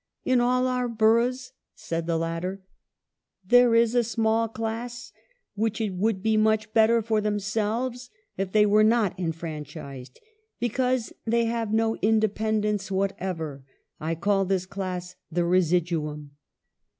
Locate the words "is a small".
3.75-4.47